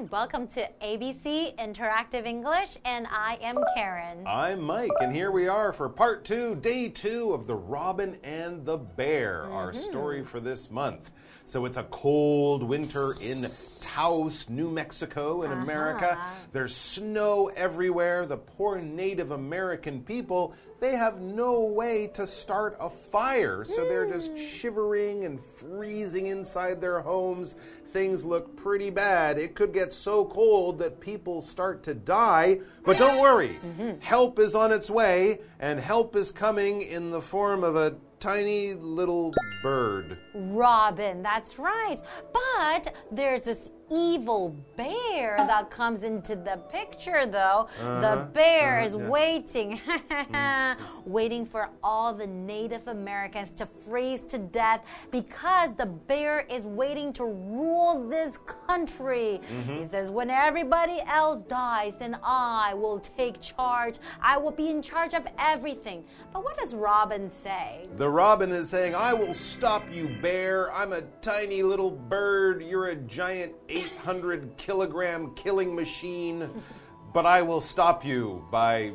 [0.00, 0.08] everyone.
[0.10, 4.24] Welcome to ABC Interactive English, and I am Karen.
[4.26, 8.64] I'm Mike, and here we are for part two, day two of The Robin and
[8.64, 9.52] the Bear, Mm-hmm.
[9.52, 11.10] our story for this month.
[11.44, 13.46] So it's a cold winter in
[13.80, 16.12] Taos, New Mexico, in America.
[16.12, 16.34] Uh-huh.
[16.52, 18.24] There's snow everywhere.
[18.24, 23.64] The poor Native American people, they have no way to start a fire.
[23.64, 24.36] So they're just Hmm.
[24.38, 27.56] shivering and freezing inside their homes.
[27.92, 29.36] Things look pretty bad.
[29.38, 32.60] It could get so cold that people start to die.
[32.84, 34.00] But don't worry, Mm-hmm.
[34.00, 38.74] help is on its way, and help is coming in the form of a tiny
[38.74, 39.32] little
[39.62, 40.18] bird.
[40.34, 42.00] Robin, that's right.
[42.32, 47.68] But there's this evil bear that comes into the picture, though.
[47.78, 50.76] The uh-huh, bear uh-huh, is waiting, mm.
[51.04, 57.12] waiting for all the Native Americans to freeze to death because the bear is waiting
[57.14, 59.40] to rule this country.
[59.52, 59.82] Mm-hmm.
[59.82, 63.96] He says, When everybody else dies, then I will take charge.
[64.22, 66.04] I will be in charge of everything.
[66.32, 67.86] But what does Robin say?
[67.96, 70.72] The robin is saying, I will stop you, bear.
[70.72, 72.62] I'm a tiny little bird.
[72.62, 76.48] You're a giant 800 kilogram killing machine.
[77.12, 78.92] but I will stop you by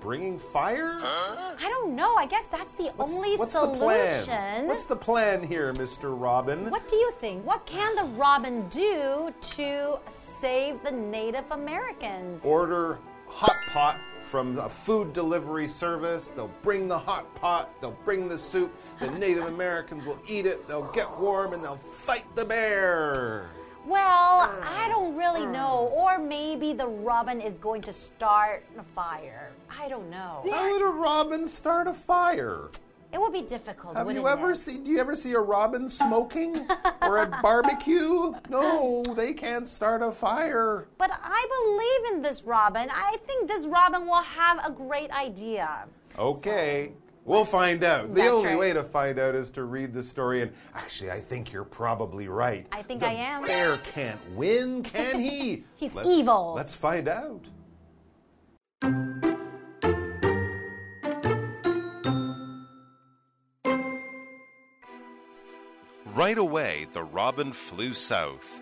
[0.00, 0.98] bringing fire?
[1.00, 2.16] I don't know.
[2.16, 3.78] I guess that's the only What's solution.
[3.78, 4.66] the plan?
[4.66, 6.20] What's the plan here, Mr.
[6.20, 6.70] Robin?
[6.70, 7.46] What do you think?
[7.46, 12.40] What can the robin do to save the Native Americans?
[12.42, 12.98] Order
[13.28, 16.30] hot pot from a food delivery service.
[16.30, 18.74] They'll bring the hot pot, they'll bring the soup.
[19.00, 23.50] The Native Americans will eat it, they'll get warm, and they'll fight the bear.
[23.84, 25.92] Well, I don't really know.
[25.94, 29.50] Or maybe the robin is going to start a fire.
[29.68, 30.44] I don't know.
[30.50, 32.68] How would a robin start a fire?
[33.12, 33.96] It would be difficult.
[33.96, 34.56] Have you ever it?
[34.56, 34.84] seen?
[34.84, 36.66] Do you ever see a robin smoking
[37.02, 38.32] or a barbecue?
[38.48, 40.86] No, they can't start a fire.
[40.96, 41.46] But I
[42.06, 42.88] believe in this robin.
[42.90, 45.86] I think this robin will have a great idea.
[46.18, 46.92] Okay.
[47.24, 48.08] We'll find out.
[48.14, 48.58] The That's only right.
[48.58, 50.42] way to find out is to read the story.
[50.42, 52.66] And actually, I think you're probably right.
[52.72, 53.44] I think the I am.
[53.44, 55.62] Bear can't win, can he?
[55.76, 56.54] He's Let's- evil.
[56.56, 57.44] Let's find out.
[66.22, 68.60] Right away, the robin flew south.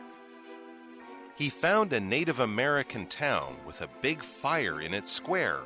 [1.36, 5.60] He found a Native American town with a big fire in its square.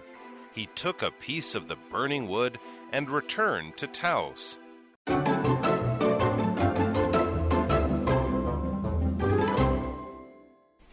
[0.53, 2.59] He took a piece of the burning wood
[2.91, 4.59] and returned to Taos.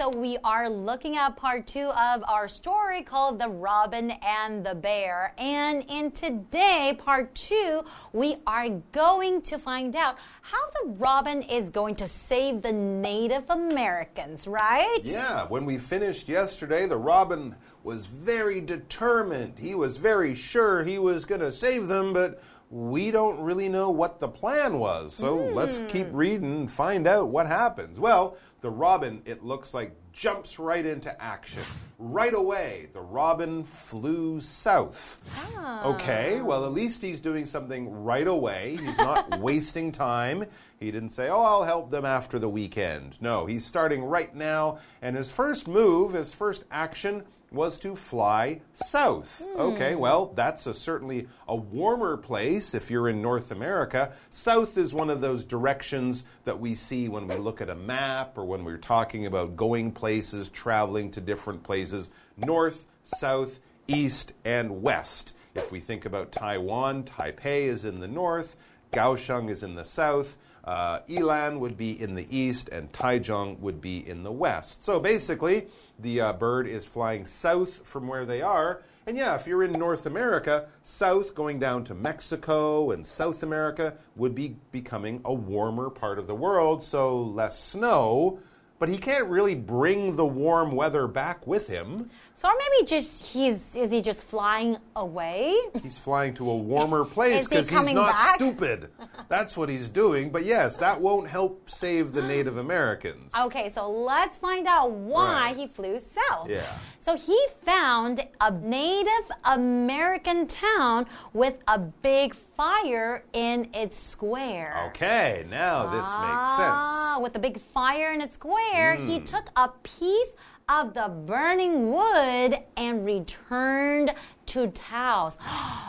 [0.02, 4.74] So we are looking at part two of our story called The Robin and the
[4.74, 5.32] Bear.
[5.38, 11.70] And in today, part two, we are going to find out how the robin is
[11.70, 15.02] going to save the Native Americans, right?
[15.04, 19.60] Yeah, when we finished yesterday, the robin was very determined.
[19.60, 22.42] He was very sure he was going to save them, but
[22.72, 25.14] we don't really know what the plan was.
[25.14, 25.88] So let's hmm.
[25.88, 28.00] keep reading and find out what happens.
[28.00, 31.64] Well, the robin, it looks like, jumps right into action.
[31.98, 35.20] Right away, the robin flew south.
[35.58, 35.86] Ah.
[35.86, 38.78] Okay, well, at least he's doing something right away.
[38.82, 40.46] He's not wasting time.
[40.80, 43.20] He didn't say, Oh, I'll help them after the weekend.
[43.22, 44.80] No, he's starting right now.
[45.02, 49.42] And his first move, his first action, was to fly south.
[49.46, 49.60] Hmm.
[49.60, 54.14] Okay, well, that's a, certainly a warmer place if you're in North America.
[54.30, 58.38] South is one of those directions that we see when we look at a map
[58.38, 64.82] or when we're talking about going places, traveling to different places north, south, east, and
[64.82, 65.34] west.
[65.54, 68.56] If we think about Taiwan, Taipei is in the north,
[68.94, 70.38] Kaohsiung is in the south.
[70.64, 74.84] Uh, Ilan would be in the east and Taichung would be in the west.
[74.84, 75.68] So basically,
[76.00, 78.84] the uh, bird is flying south from where they are.
[79.08, 83.96] And yeah, if you're in North America, south going down to Mexico and South America
[84.16, 88.40] would be becoming a warmer part of the world, so less snow.
[88.78, 92.10] But he can't really bring the warm weather back with him.
[92.42, 95.56] So or maybe just he's is he just flying away?
[95.84, 98.34] He's flying to a warmer place Is he because he's not back?
[98.36, 98.90] stupid.
[99.30, 100.32] That's what he's doing.
[100.32, 103.32] But yes, that won't help save the Native Americans.
[103.40, 105.56] Okay, so let's find out why Right.
[105.56, 106.50] he flew south.
[106.50, 106.64] Yeah.
[107.00, 114.86] So he found a Native American town with a big fire in its square.
[114.90, 117.22] Okay, now this makes Ah, sense.
[117.24, 119.26] with a big fire in its square, he Hmm.
[119.26, 120.34] took a piece
[120.70, 124.14] of the burning wood and returned
[124.48, 125.38] to Taos.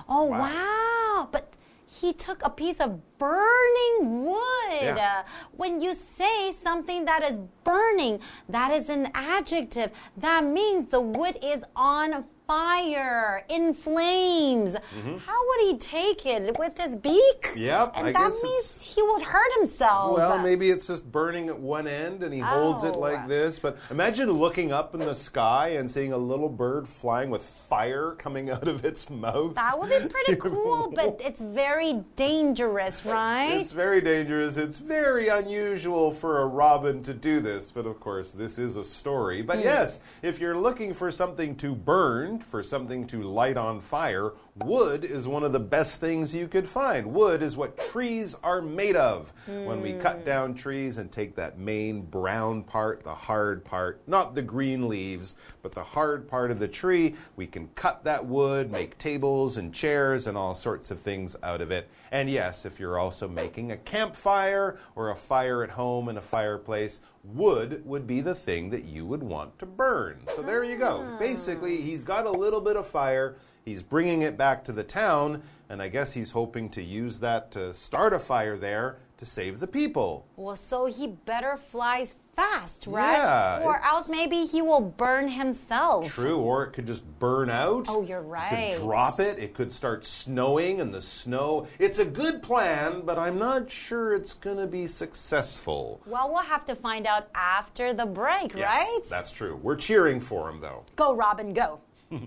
[0.09, 1.29] Oh, wow.
[1.31, 1.55] But
[1.87, 4.83] he took a piece of burning wood.
[4.83, 5.23] Yeah.
[5.25, 9.91] Uh, when you say something that is burning, that is an adjective.
[10.17, 14.75] That means the wood is on fire, in flames.
[14.75, 17.53] How would he take it with his beak?
[17.57, 20.17] Yep, and I that means he would hurt himself.
[20.19, 22.99] Well, maybe it's just burning at one end and he holds it Oh.
[22.99, 23.59] like this.
[23.61, 28.17] But imagine looking up in the sky and seeing a little bird flying with fire
[28.19, 29.55] coming out of its mouth.
[29.55, 33.59] That would be pretty cool, but it's very dangerous, right?
[33.59, 34.57] It's very dangerous.
[34.57, 38.85] It's very unusual for a robin to do this, but of course, this is a
[38.85, 39.43] story.
[39.43, 39.65] But hmm.
[39.65, 45.05] yes, if you're looking for something to burn, for something to light on fire, wood
[45.05, 47.07] is one of the best things you could find.
[47.07, 49.33] Wood is what trees are made of.
[49.47, 50.25] When we cut hmm.
[50.25, 55.35] down trees and take that main brown part, the hard part, not the green leaves,
[55.63, 59.75] but the hard part of the tree, we can cut that wood, make tables and
[59.75, 61.89] chairs and all sorts of things out of it.
[62.11, 66.23] And yes, if you're also making a campfire or a fire at home in a
[66.23, 70.21] fireplace, wood would be the thing that you would want to burn.
[70.37, 71.03] So there you go.
[71.03, 71.19] Ah.
[71.19, 73.37] Basically, he's got a little bit of fire.
[73.65, 77.51] He's bringing it back to the town, and I guess he's hoping to use that
[77.53, 80.27] to start a fire there to save the people.
[80.37, 83.13] Well, so he better flies fast, right?
[83.19, 86.09] Yeah, or else maybe he will burn himself.
[86.13, 87.87] True, or it could just burn out.
[87.89, 88.73] Oh, you're You right.
[88.75, 89.39] could drop it.
[89.39, 91.69] It could start snowing, and the snow.
[91.79, 96.01] It's a good plan, but I'm not sure it's going to be successful.
[96.07, 99.01] Well, we'll have to find out after the break, Yes, right?
[99.09, 99.57] That's true.
[99.63, 100.85] We're cheering for him, though.
[100.97, 101.79] Go, Robin, go.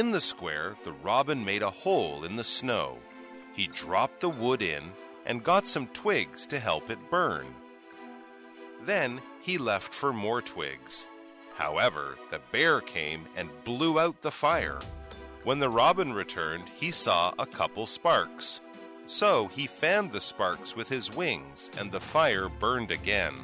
[0.00, 2.96] In the square, the robin made a hole in the snow.
[3.52, 4.92] He dropped the wood in
[5.26, 7.54] and got some twigs to help it burn.
[8.80, 11.06] Then he left for more twigs.
[11.54, 14.80] However, the bear came and blew out the fire.
[15.44, 18.62] When the robin returned, he saw a couple sparks.
[19.04, 23.34] So he fanned the sparks with his wings, and the fire burned again.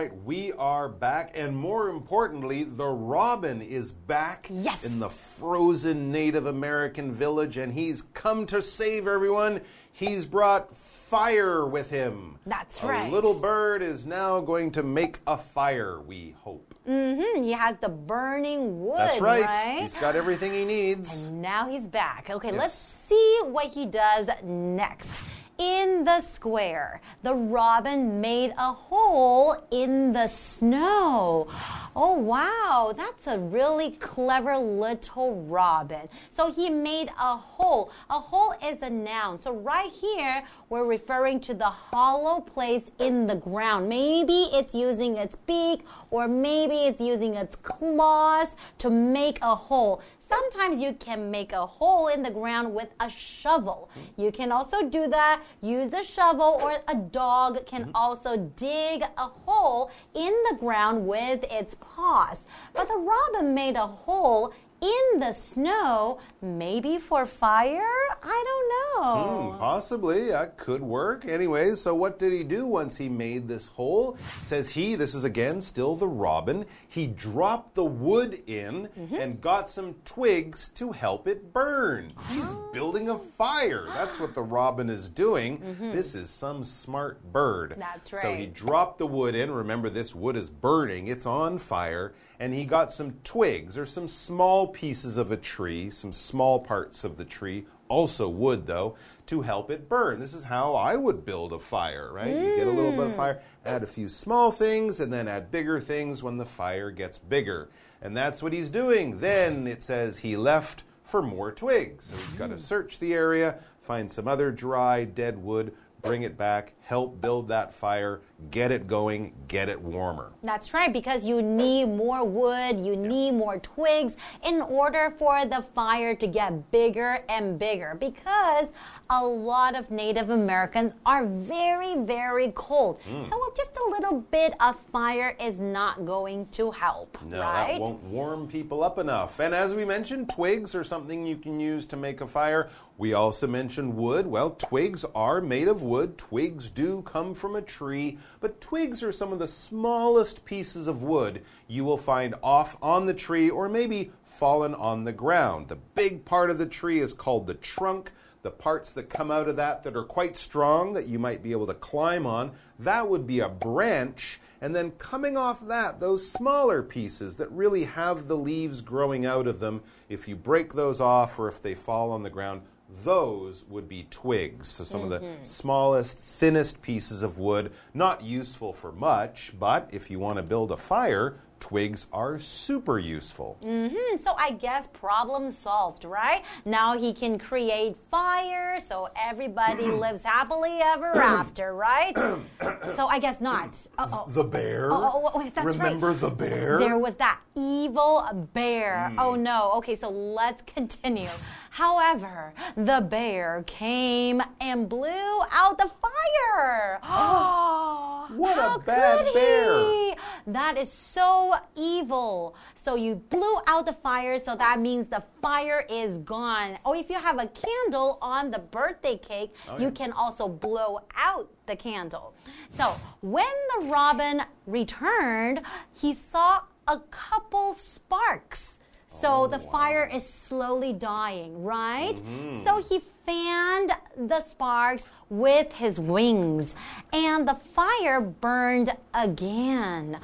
[0.00, 4.82] Right, we are back, and more importantly, the robin is back Yes.
[4.84, 9.60] in the frozen Native American village, and he's come to save everyone.
[9.92, 12.38] He's brought fire with him.
[12.46, 13.12] That's a right.
[13.12, 16.74] little bird is now going to make a fire, we hope.
[16.88, 19.44] Mm hmm, he has the burning wood, That's right.
[19.44, 19.82] right?
[19.82, 21.26] He's got everything he needs.
[21.26, 22.30] And Now he's back.
[22.30, 22.72] Okay, let's
[23.06, 25.10] see what he does next.
[25.60, 31.48] In the square, the robin made a hole in the snow.
[31.94, 36.08] Oh, wow, that's a really clever little robin.
[36.30, 37.92] So he made a hole.
[38.08, 39.38] A hole is a noun.
[39.38, 43.86] So right here, we're referring to the hollow place in the ground.
[43.86, 50.00] Maybe it's using its beak or maybe it's using its claws to make a hole.
[50.30, 53.90] Sometimes you can make a hole in the ground with a shovel.
[54.16, 55.42] You can also do that.
[55.60, 57.96] Use the shovel, or a dog can mm-hmm.
[57.96, 62.44] also dig a hole in the ground with its paws.
[62.74, 67.80] But the robin made a hole in the snow, maybe for fire?
[68.22, 69.50] I don't know.
[69.52, 71.24] Hmm, possibly, that could work.
[71.26, 74.16] Anyways, so what did he do once he made this hole?
[74.44, 79.70] Says he, this is again still the robin, he dropped the wood in and got
[79.70, 82.10] some twigs to help it burn.
[82.28, 83.86] He's building a fire.
[83.88, 85.76] That's what the robin is doing.
[85.92, 87.76] This is some smart bird.
[87.78, 88.22] That's right.
[88.22, 89.50] So he dropped the wood in.
[89.50, 92.12] Remember, this wood is burning, it's on fire.
[92.40, 97.04] And he got some twigs or some small pieces of a tree, some small parts
[97.04, 100.18] of the tree, also wood though, to help it burn.
[100.18, 102.34] This is how I would build a fire, right?
[102.34, 105.50] You get a little bit of fire, add a few small things, and then add
[105.50, 107.68] bigger things when the fire gets bigger.
[108.00, 109.20] And that's what he's doing.
[109.20, 112.06] Then it says he left for more twigs.
[112.06, 116.36] So he's got to search the area, find some other dry, dead wood, bring it
[116.36, 120.32] back, help build that fire, get it going, get it warmer.
[120.42, 125.62] That's right, because you need more wood, you need more twigs in order for the
[125.74, 127.96] fire to get bigger and bigger.
[127.98, 128.72] Because
[129.10, 133.00] a lot of Native Americans are very, very cold.
[133.02, 133.28] Hmm.
[133.28, 137.72] So just a little bit of fire is not going to help, No, right?
[137.72, 139.38] that won't warm people up enough.
[139.40, 142.70] And as we mentioned, twigs are something you can use to make a fire.
[143.00, 144.26] We also mentioned wood.
[144.26, 146.18] Well, twigs are made of wood.
[146.18, 151.02] Twigs do come from a tree, but twigs are some of the smallest pieces of
[151.02, 155.68] wood you will find off on the tree or maybe fallen on the ground.
[155.68, 158.12] The big part of the tree is called the trunk.
[158.42, 161.52] the parts that come out of that that are quite strong that you might be
[161.52, 164.40] able to climb on, that would be a branch.
[164.62, 169.46] And then coming off that, those smaller pieces that really have the leaves growing out
[169.46, 172.62] of them, if you break those off or if they fall on the ground,
[173.04, 174.68] those would be twigs.
[174.68, 175.14] So, some mm -hmm.
[175.14, 175.44] of the mm-hmm.
[175.44, 180.70] smallest, thinnest pieces of wood, not useful for much, but if you want to build
[180.70, 183.56] a fire, twigs are super useful.
[183.62, 184.18] Mm -hmm.
[184.18, 186.42] So I guess problem solved, right?
[186.64, 192.16] Now he can create fire so everybody lives happily ever after, right?
[192.96, 193.86] so I guess not.
[193.98, 194.32] Uh -oh.
[194.34, 194.90] The bear?
[194.92, 196.20] Oh, oh, that's Remember right.
[196.20, 196.78] the bear?
[196.78, 198.12] There was that evil
[198.52, 199.10] bear.
[199.10, 199.18] Mm.
[199.22, 199.58] Oh no.
[199.78, 200.08] Okay, so
[200.40, 201.34] let's continue.
[201.70, 207.00] However, the bear came and blew out the fire.
[207.02, 210.14] Oh, what How a bad bear.
[210.46, 212.56] That is so evil.
[212.74, 216.78] So you blew out the fire, so that means the fire is gone.
[216.84, 219.84] Or if you have a candle on the birthday cake, oh, yeah.
[219.84, 222.34] you can also blow out the candle.
[222.70, 223.46] So when
[223.78, 225.62] the robin returned,
[225.92, 228.79] he saw a couple sparks.
[229.10, 229.72] So oh, the wow.
[229.72, 232.16] fire is slowly dying, right?
[232.22, 232.64] Mm -hmm.
[232.64, 236.74] So he fanned the sparks with his wings,
[237.12, 240.18] and the fire burned again.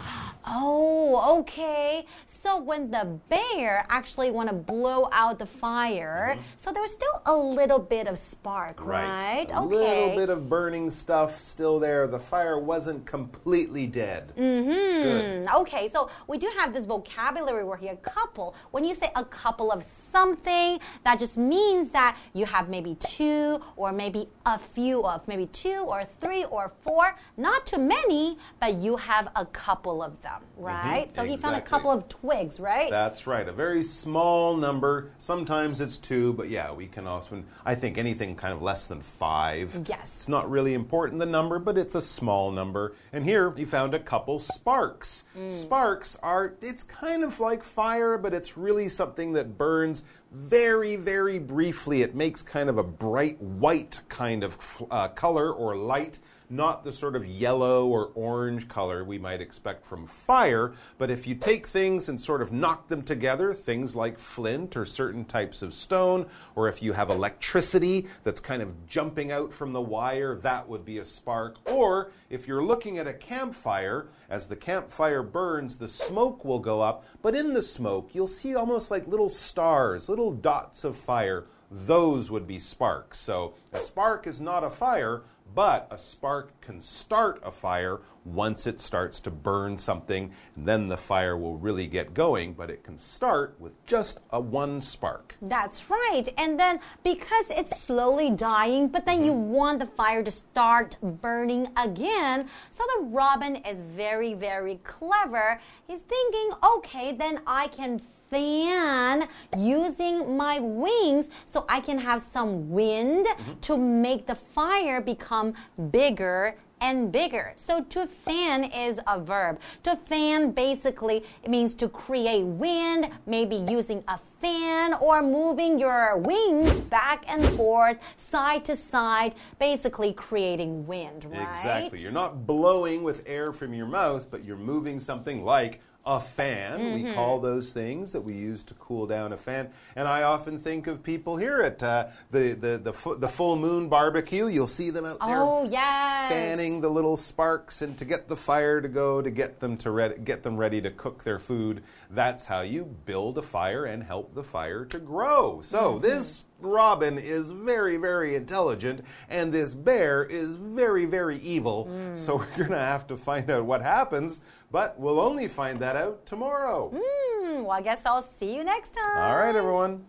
[0.49, 2.07] Oh, okay.
[2.27, 6.45] So when the bear actually want to blow out the fire, mm -hmm.
[6.57, 9.49] so there was still a little bit of spark, right?
[9.49, 9.53] right?
[9.53, 9.77] A okay.
[9.77, 12.09] little bit of burning stuff still there.
[12.09, 14.23] The fire wasn't completely dead.
[14.37, 15.03] Mm -hmm.
[15.03, 15.55] Good.
[15.61, 18.55] Okay, so we do have this vocabulary word here, a couple.
[18.73, 19.83] When you say a couple of
[20.13, 25.47] something, that just means that you have maybe two or maybe a few of, maybe
[25.47, 30.41] two or three or four, not too many, but you have a couple of them,
[30.41, 30.65] mm-hmm.
[30.65, 31.09] right?
[31.09, 31.31] Mm -hmm, so exactly.
[31.31, 32.91] he found a couple of twigs, right?
[32.91, 35.11] That's right, a very small number.
[35.19, 39.03] Sometimes it's two, but yeah, we can often, I think anything kind of less than
[39.03, 39.67] five.
[39.89, 40.17] Yes.
[40.17, 42.95] It's not really important, the number, but it's a small number.
[43.13, 45.25] And here he found a couple sparks.
[45.37, 45.51] Mm.
[45.51, 51.39] Sparks are, it's kind of like fire, but it's really something that burns very, very
[51.39, 52.03] briefly.
[52.03, 54.57] It makes kind of a bright white kind of
[54.91, 59.87] uh, color or light not the sort of yellow or orange color we might expect
[59.87, 64.19] from fire, but if you take things and sort of knock them together, things like
[64.19, 69.33] flint or certain types of stone, or if you have electricity that's kind of jumping
[69.33, 71.57] out from the wire, that would be a spark.
[71.71, 76.81] Or if you're looking at a campfire, as the campfire burns, the smoke will go
[76.81, 81.47] up, but in the smoke, you'll see almost like little stars, little dots of fire.
[81.71, 83.19] Those would be sparks.
[83.19, 85.23] So a spark is not a fire,
[85.57, 90.89] but a spark can start a fire once it starts to burn something, and then
[90.89, 95.35] the fire will really get going, but it can start with just a one spark.
[95.43, 96.29] That's right.
[96.37, 99.51] And then because it's slowly dying, but then you mm-hmm.
[99.51, 105.61] want the fire to start burning again, so the robin is very, very clever.
[105.87, 112.71] He's thinking, okay, then I can fan using my wings so I can have some
[112.71, 113.61] wind mm -hmm.
[113.61, 117.53] to make the fire become bigger and bigger.
[117.57, 119.61] So to fan is a verb.
[119.85, 126.19] To fan basically it means to create wind, maybe using a fan or moving your
[126.19, 131.49] wings back and forth, side to side, basically creating wind, right?
[131.51, 132.01] Exactly.
[132.01, 136.81] You're not blowing with air from your mouth, but you're moving something like a fan.
[136.81, 136.95] Mm -hmm.
[136.95, 137.15] We mm-hmm.
[137.15, 139.69] call those things that we use to cool down a fan.
[139.97, 143.89] And I often think of people here at uh, the, the, the, the, full moon
[143.89, 144.47] barbecue.
[144.47, 146.31] You'll see them out there oh, yes.
[146.31, 149.91] fanning the little sparks and to get the fire to go, to get them, to
[149.91, 151.83] re get them ready to cook their food.
[152.15, 155.63] That's how you build a fire and help the fire to grow.
[155.63, 156.03] So mm -hmm.
[156.03, 161.89] this Robin is very, very intelligent, and this bear is very, very evil.
[161.91, 162.17] Mm.
[162.17, 165.97] So we're going to have to find out what happens, but we'll only find that
[165.97, 166.91] out tomorrow.
[166.95, 169.17] Mm, well, I guess I'll see you next time.
[169.17, 170.05] All right, everyone.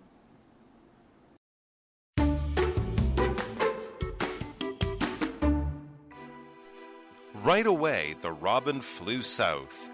[7.43, 9.89] Right away, the robin flew south.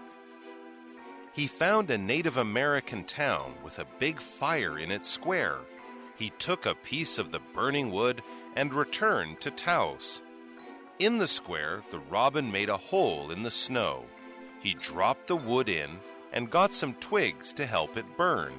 [1.34, 5.58] He found a Native American town with a big fire in its square
[6.16, 8.22] he took a piece of the burning wood
[8.56, 10.22] and returned to Taos.
[10.98, 14.04] In the square, the robin made a hole in the snow.
[14.60, 15.98] He dropped the wood in
[16.32, 18.54] and got some twigs to help it burn.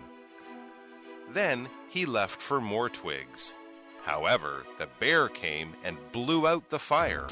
[1.30, 3.56] Then he left for more twigs.
[4.04, 7.28] However, the bear came and blew out the fire.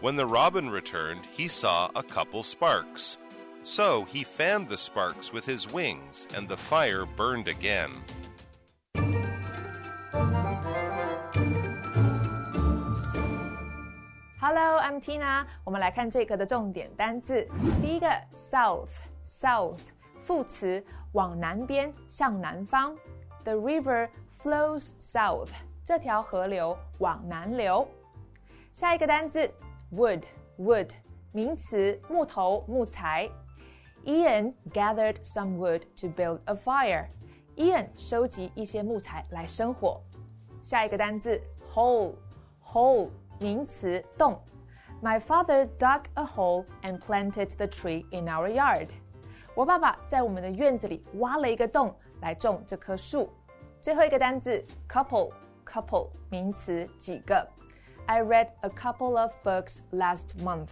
[0.00, 3.18] When the robin returned, he saw a couple sparks.
[3.62, 7.90] So he fanned the sparks with his wings, and the fire burned again.
[14.63, 15.45] Hello, I'm Tina。
[15.65, 17.45] 我们来看这课的重点单字。
[17.81, 19.81] 第一个，south，south，
[20.17, 20.81] 副词，
[21.11, 22.95] 往南边，向南方。
[23.43, 24.07] The river
[24.41, 25.49] flows south。
[25.83, 27.85] 这条河流往南流。
[28.71, 29.51] 下一个单字，
[29.91, 30.91] wood，wood，
[31.33, 33.29] 名词，木头、木材。
[34.05, 37.07] Ian gathered some wood to build a fire.
[37.57, 40.01] Ian 收集一些木材来生火。
[40.63, 41.41] 下一个单字，
[41.73, 43.09] hole，hole，
[43.41, 44.39] 名词，洞。
[45.03, 48.89] My father dug a hole and planted the tree in our yard.
[49.55, 53.29] 我爸爸在我们的院子里挖了一个洞来种这棵树。
[53.81, 57.47] 最后一个单字，couple，couple，名词，几个。
[58.05, 60.69] I read a couple of books last month.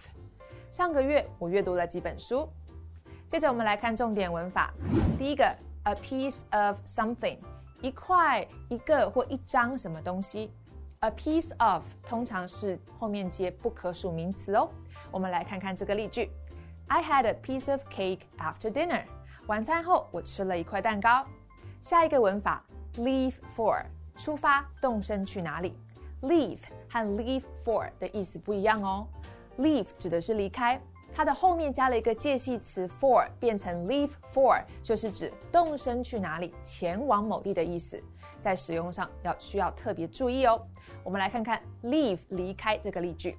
[0.71, 2.49] 上个月我阅读了几本书。
[3.27, 4.73] 接着我们来看重点文法。
[5.17, 5.45] 第一个，
[5.83, 7.37] a piece of something，
[7.81, 10.51] 一块、一个或一张什么东西。
[11.02, 14.68] A piece of 通常是后面接不可数名词哦。
[15.10, 16.30] 我们来看看这个例句
[16.86, 19.02] ：I had a piece of cake after dinner。
[19.48, 21.26] 晚餐后我吃了一块蛋糕。
[21.80, 22.64] 下一个文法
[22.98, 23.84] ，leave for，
[24.16, 25.76] 出发，动身去哪里
[26.22, 29.08] ？leave 和 leave for 的意思不一样哦。
[29.58, 30.80] leave 指的是离开。
[31.12, 38.00] 它的后面加了一个介系词 for，变成 leave for，就是指动身去哪里，前往某地的意思。
[38.41, 40.61] 在使用上要需要特别注意哦。
[41.03, 43.37] 我们来看看 leave 离开这个例句：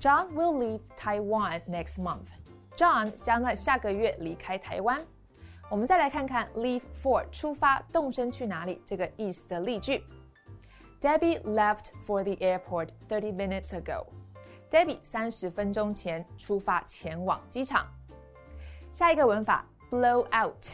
[0.00, 2.28] John will leave Taiwan next month.
[2.76, 5.00] John 将在下个月离开台湾。
[5.70, 10.04] 我们再来看看 leave for 出发，动身去哪里这个意思的例句：
[11.00, 14.06] Debbie left for the airport thirty minutes ago.
[14.70, 17.86] Debbie 三十分钟前出发前往机场。
[18.92, 20.66] 下一个文法 blow out，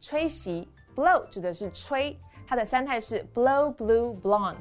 [0.00, 0.68] 吹袭。
[0.94, 4.56] blow 指的是吹， 它的三态是 blow, blew, blown。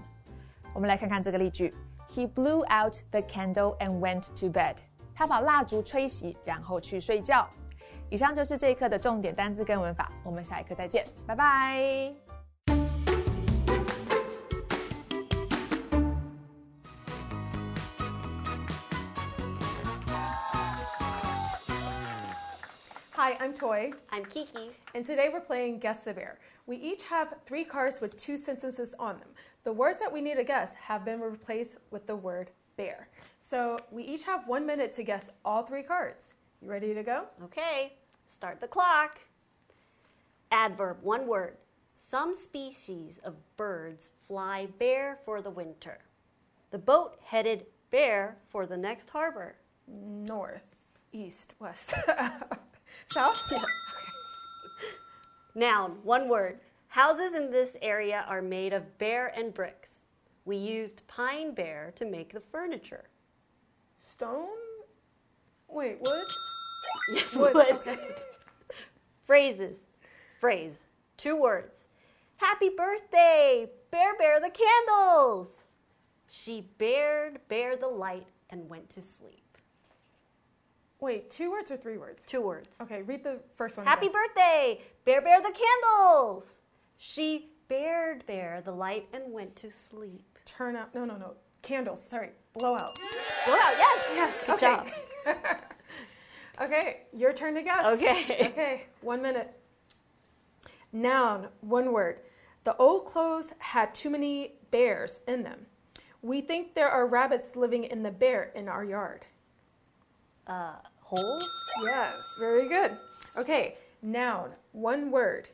[0.73, 1.73] 我们来看看这个例句：
[2.09, 4.75] He blew out the candle and went to bed。
[5.13, 7.47] 他把蜡烛吹熄，然后去睡觉。
[8.09, 12.13] 以上就是这一课的重点单词跟文法，我们下一课再见，拜拜。
[23.13, 23.93] Hi, I'm Toy.
[24.09, 24.71] I'm Kiki.
[24.95, 26.37] And today we're playing Guess the Bear.
[26.66, 29.28] We each have three cards with two sentences on them.
[29.64, 33.08] The words that we need to guess have been replaced with the word bear.
[33.42, 36.26] So we each have one minute to guess all three cards.
[36.60, 37.24] You ready to go?
[37.44, 37.94] Okay,
[38.26, 39.20] start the clock.
[40.50, 41.56] Adverb, one word.
[41.96, 45.98] Some species of birds fly bear for the winter.
[46.70, 49.56] The boat headed bear for the next harbor.
[49.88, 50.76] North,
[51.12, 51.94] east, west.
[53.12, 53.40] South?
[53.50, 53.62] Yeah.
[55.56, 56.60] Noun, one word.
[56.88, 60.00] Houses in this area are made of bear and bricks.
[60.44, 63.04] We used pine bear to make the furniture.
[63.98, 64.48] Stone?
[65.68, 66.24] Wait, wood?
[67.14, 67.54] Yes, wood.
[67.54, 67.66] wood.
[67.70, 67.98] Okay.
[69.26, 69.76] Phrases.
[70.40, 70.74] Phrase.
[71.16, 71.74] Two words.
[72.36, 73.70] Happy birthday!
[73.90, 75.48] Bear, bear the candles!
[76.28, 79.45] She bared, bear the light and went to sleep.
[81.00, 82.22] Wait, two words or three words?
[82.26, 82.68] Two words.
[82.80, 83.84] Okay, read the first one.
[83.84, 84.20] Happy again.
[84.22, 84.80] birthday!
[85.04, 86.44] Bear, bear the candles!
[86.96, 90.38] She bared Bear the light and went to sleep.
[90.44, 90.94] Turn out.
[90.94, 91.34] No, no, no.
[91.62, 92.00] Candles.
[92.08, 92.30] Sorry.
[92.54, 92.98] Blow out.
[93.46, 93.74] Blow out.
[93.76, 94.06] Yes.
[94.14, 94.34] Yes.
[94.46, 94.92] Good okay.
[95.24, 95.36] job.
[96.60, 97.86] okay, your turn to guess.
[97.86, 98.50] Okay.
[98.52, 99.52] Okay, one minute.
[100.92, 102.20] Noun, one word.
[102.64, 105.66] The old clothes had too many bears in them.
[106.22, 109.26] We think there are rabbits living in the bear in our yard
[110.46, 111.48] uh, holes?
[111.82, 112.96] Yes, very good.
[113.36, 115.48] Okay, noun, one word.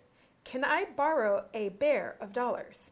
[0.44, 2.90] Can I borrow a bear of dollars?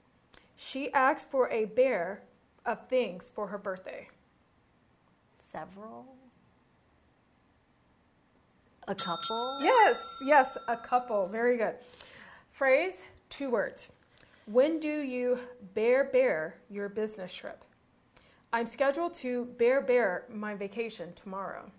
[0.57, 2.23] She asked for a bear
[2.67, 4.09] of things for her birthday.
[5.53, 6.07] Several?
[8.87, 9.59] A couple?
[9.63, 11.27] Yes, yes, a couple.
[11.29, 11.75] Very good.
[12.51, 13.91] Phrase, two words.
[14.47, 15.39] When do you
[15.75, 17.65] bear bear your business trip?
[18.53, 21.71] I'm scheduled to bear bear my vacation tomorrow.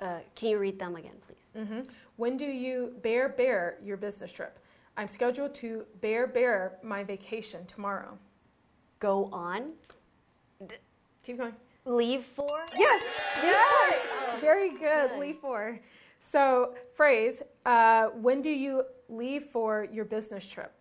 [0.00, 1.62] Uh, can you read them again, please?
[1.62, 1.80] Mm-hmm.
[2.16, 4.58] When do you bear bear your business trip?
[4.96, 8.18] I'm scheduled to bear bear my vacation tomorrow.
[9.00, 9.72] Go on.
[10.66, 10.74] D-
[11.24, 11.54] Keep going.
[11.84, 12.46] Leave for?
[12.78, 13.02] Yes.
[13.42, 13.94] Yes.
[14.28, 15.10] Oh, Very good.
[15.10, 15.18] good.
[15.18, 15.78] Leave for.
[16.30, 17.42] So phrase.
[17.66, 20.72] Uh, when do you leave for your business trip?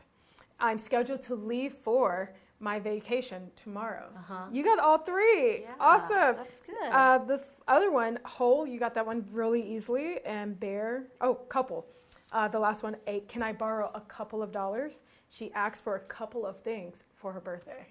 [0.59, 2.29] I'm scheduled to leave for
[2.61, 4.05] my vacation tomorrow.
[4.15, 4.45] Uh-huh.
[4.51, 5.61] You got all three.
[5.61, 6.35] Yeah, awesome.
[6.37, 6.91] That's good.
[6.91, 10.17] Uh, this other one, hole, you got that one really easily.
[10.25, 11.87] And bear, oh, couple.
[12.31, 13.27] Uh, the last one, eight.
[13.27, 14.99] Can I borrow a couple of dollars?
[15.29, 17.87] She asked for a couple of things for her birthday.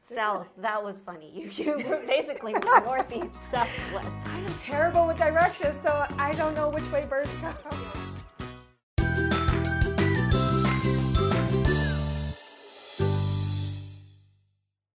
[0.00, 0.46] South.
[0.58, 1.30] That was funny.
[1.34, 4.08] You, you basically went northeast, southwest.
[4.26, 8.05] I'm terrible with directions, so I don't know which way birds come.